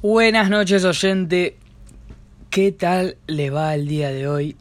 Buenas 0.00 0.48
noches 0.48 0.84
oyente, 0.84 1.56
¿qué 2.50 2.70
tal 2.70 3.16
le 3.26 3.50
va 3.50 3.74
el 3.74 3.88
día 3.88 4.10
de 4.10 4.28
hoy? 4.28 4.56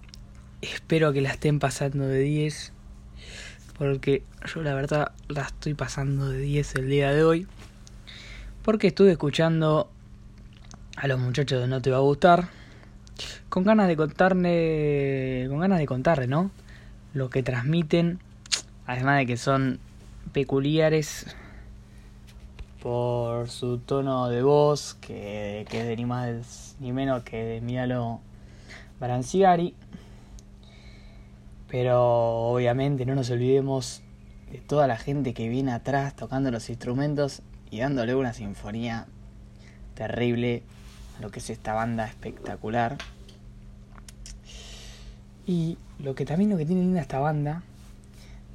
Espero 0.63 1.13
que 1.13 1.21
la 1.21 1.29
estén 1.29 1.59
pasando 1.59 2.07
de 2.07 2.21
10, 2.21 2.73
porque 3.77 4.23
yo 4.51 4.63
la 4.63 4.73
verdad 4.73 5.11
la 5.27 5.43
estoy 5.43 5.75
pasando 5.75 6.27
de 6.27 6.39
10 6.39 6.75
el 6.77 6.89
día 6.89 7.11
de 7.11 7.23
hoy, 7.23 7.47
porque 8.63 8.87
estuve 8.87 9.11
escuchando 9.11 9.91
a 10.95 11.05
los 11.07 11.19
muchachos 11.19 11.61
de 11.61 11.67
No 11.67 11.83
Te 11.83 11.91
Va 11.91 11.97
a 11.97 11.99
Gustar, 11.99 12.47
con 13.49 13.63
ganas 13.63 13.87
de 13.87 13.95
contarle, 13.95 15.45
con 15.49 15.59
ganas 15.59 15.77
de 15.77 15.85
contarle, 15.85 16.25
¿no? 16.25 16.49
Lo 17.13 17.29
que 17.29 17.43
transmiten, 17.43 18.17
además 18.87 19.19
de 19.19 19.27
que 19.27 19.37
son 19.37 19.77
peculiares 20.33 21.27
por 22.81 23.49
su 23.49 23.79
tono 23.79 24.29
de 24.29 24.41
voz, 24.41 24.95
que, 24.95 25.65
que 25.69 25.81
es 25.81 25.87
de 25.87 25.95
ni 25.95 26.05
más 26.05 26.75
ni 26.79 26.91
menos 26.91 27.23
que 27.23 27.43
de 27.43 27.61
Mialo 27.61 28.19
Baranciari. 28.99 29.75
Pero 31.69 32.51
obviamente 32.51 33.05
no 33.05 33.15
nos 33.15 33.29
olvidemos 33.29 34.01
de 34.51 34.59
toda 34.59 34.87
la 34.87 34.97
gente 34.97 35.33
que 35.33 35.49
viene 35.49 35.73
atrás 35.73 36.15
tocando 36.15 36.51
los 36.51 36.69
instrumentos 36.69 37.41
y 37.69 37.79
dándole 37.79 38.15
una 38.15 38.33
sinfonía 38.33 39.07
terrible 39.95 40.63
a 41.17 41.21
lo 41.21 41.31
que 41.31 41.39
es 41.39 41.49
esta 41.49 41.73
banda 41.73 42.05
espectacular. 42.05 42.97
Y 45.45 45.77
lo 45.99 46.15
que 46.15 46.25
también 46.25 46.49
lo 46.49 46.57
que 46.57 46.65
tiene 46.65 46.81
linda 46.81 47.01
esta 47.01 47.19
banda 47.19 47.63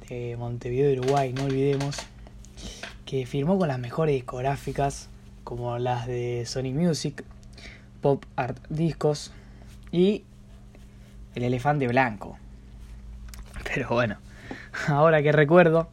de 0.09 0.35
Montevideo 0.37 0.89
de 0.89 0.99
Uruguay, 0.99 1.33
no 1.33 1.45
olvidemos, 1.45 1.97
firmó 3.27 3.59
con 3.59 3.67
las 3.67 3.79
mejores 3.79 4.15
discográficas 4.15 5.07
como 5.43 5.77
las 5.77 6.07
de 6.07 6.43
Sony 6.47 6.73
Music, 6.73 7.23
Pop 8.01 8.25
Art 8.35 8.57
Discos 8.69 9.31
y 9.91 10.23
El 11.35 11.43
Elefante 11.43 11.87
Blanco. 11.87 12.37
Pero 13.73 13.89
bueno, 13.89 14.17
ahora 14.87 15.21
que 15.21 15.31
recuerdo, 15.31 15.89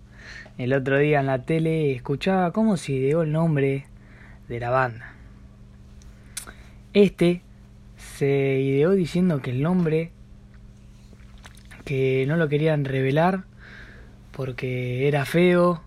el 0.57 0.73
otro 0.73 0.99
día 0.99 1.21
en 1.21 1.27
la 1.27 1.43
tele 1.43 1.93
escuchaba 1.95 2.53
cómo 2.53 2.77
se 2.77 2.93
ideó 2.93 3.23
el 3.23 3.33
nombre 3.33 3.87
de 4.49 4.61
la 4.61 4.71
banda. 4.71 5.13
Este 6.95 7.43
se 7.97 8.61
ideó 8.61 8.93
diciendo 8.93 9.43
que 9.43 9.51
el 9.51 9.63
nombre 9.63 10.11
que 11.85 12.25
no 12.27 12.37
lo 12.37 12.49
querían 12.49 12.85
revelar 12.85 13.45
porque 14.33 15.07
era 15.07 15.25
feo 15.25 15.83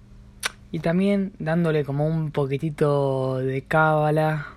y 0.74 0.80
también 0.80 1.34
dándole 1.38 1.86
como 1.86 2.08
un 2.08 2.32
poquitito 2.32 3.38
de 3.38 3.62
cábala. 3.62 4.48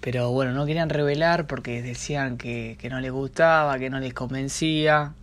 Pero 0.00 0.32
bueno, 0.32 0.50
no 0.54 0.66
querían 0.66 0.90
revelar 0.90 1.46
porque 1.46 1.82
decían 1.82 2.36
que, 2.36 2.76
no 2.90 2.98
les 2.98 3.12
gustaba, 3.12 3.78
que 3.78 3.90
no 3.90 4.00
les 4.00 4.12
convencía. 4.12 5.14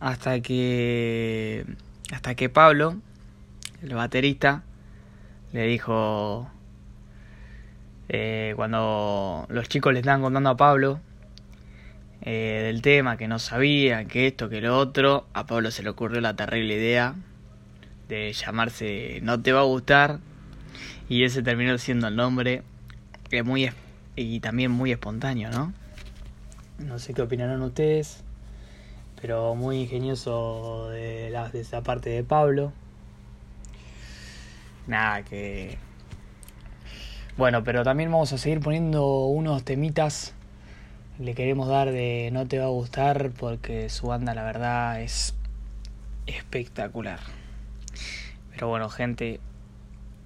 Hasta 0.00 0.40
que. 0.40 1.64
Hasta 2.12 2.34
que 2.34 2.48
Pablo, 2.48 2.96
el 3.82 3.94
baterista, 3.94 4.64
le 5.52 5.62
dijo. 5.68 6.50
Eh, 8.08 8.52
cuando 8.56 9.46
los 9.48 9.68
chicos 9.68 9.92
le 9.92 10.00
estaban 10.00 10.22
contando 10.22 10.50
a 10.50 10.56
Pablo 10.56 10.98
eh, 12.22 12.62
del 12.64 12.82
tema, 12.82 13.16
que 13.16 13.28
no 13.28 13.38
sabía, 13.38 14.06
que 14.06 14.26
esto, 14.26 14.48
que 14.48 14.60
lo 14.60 14.76
otro, 14.76 15.28
a 15.34 15.46
Pablo 15.46 15.70
se 15.70 15.84
le 15.84 15.90
ocurrió 15.90 16.20
la 16.20 16.34
terrible 16.34 16.74
idea 16.74 17.14
de 18.08 18.32
llamarse 18.32 19.20
No 19.22 19.40
te 19.40 19.52
va 19.52 19.60
a 19.60 19.64
gustar 19.64 20.20
y 21.08 21.24
ese 21.24 21.42
terminó 21.42 21.76
siendo 21.78 22.08
el 22.08 22.16
nombre 22.16 22.62
que 23.28 23.42
muy 23.42 23.70
y 24.16 24.40
también 24.40 24.70
muy 24.70 24.92
espontáneo, 24.92 25.50
¿no? 25.50 25.72
No 26.78 26.98
sé 26.98 27.14
qué 27.14 27.22
opinarán 27.22 27.62
ustedes, 27.62 28.24
pero 29.20 29.54
muy 29.54 29.82
ingenioso 29.82 30.88
de, 30.90 31.30
la, 31.30 31.48
de 31.48 31.60
esa 31.60 31.82
parte 31.82 32.10
de 32.10 32.24
Pablo. 32.24 32.72
Nada, 34.86 35.22
que... 35.22 35.78
Bueno, 37.36 37.64
pero 37.64 37.82
también 37.82 38.10
vamos 38.10 38.32
a 38.32 38.38
seguir 38.38 38.60
poniendo 38.60 39.26
unos 39.26 39.64
temitas. 39.64 40.34
Le 41.18 41.34
queremos 41.34 41.68
dar 41.68 41.90
de 41.90 42.30
No 42.32 42.46
te 42.46 42.58
va 42.58 42.66
a 42.66 42.68
gustar 42.68 43.30
porque 43.30 43.90
su 43.90 44.06
banda 44.06 44.34
la 44.34 44.44
verdad 44.44 45.02
es 45.02 45.34
espectacular. 46.26 47.20
Pero 48.56 48.68
bueno, 48.68 48.88
gente, 48.88 49.38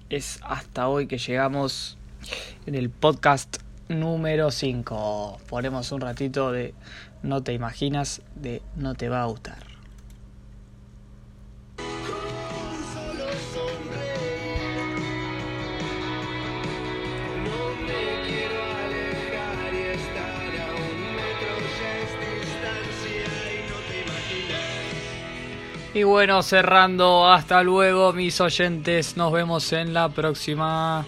es 0.09 0.39
hasta 0.41 0.87
hoy 0.87 1.05
que 1.05 1.17
llegamos 1.17 1.97
en 2.65 2.75
el 2.75 2.89
podcast 2.89 3.57
número 3.89 4.51
5. 4.51 5.41
Ponemos 5.49 5.91
un 5.91 5.99
ratito 5.99 6.53
de 6.53 6.73
No 7.23 7.43
te 7.43 7.51
imaginas, 7.51 8.21
de 8.35 8.61
No 8.77 8.95
te 8.95 9.09
va 9.09 9.23
a 9.23 9.25
gustar. 9.25 9.70
Y 25.93 26.03
bueno, 26.03 26.41
cerrando, 26.41 27.29
hasta 27.29 27.63
luego 27.63 28.13
mis 28.13 28.39
oyentes, 28.39 29.17
nos 29.17 29.33
vemos 29.33 29.73
en 29.73 29.93
la 29.93 30.07
próxima. 30.07 31.05